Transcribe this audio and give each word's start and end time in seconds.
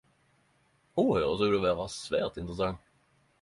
Ho 0.99 1.05
høyrest 1.09 1.43
å 1.49 1.61
vere 1.67 1.85
svært 1.97 2.41
interessant. 2.45 2.83